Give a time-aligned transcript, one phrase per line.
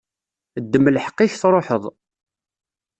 [0.63, 1.83] Ddem lḥeqq-ik tṛuḥeḍ.